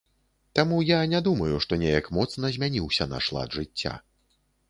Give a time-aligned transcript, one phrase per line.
[0.59, 3.93] Таму я не думаю, што неяк моцна змяніўся наш лад жыцця.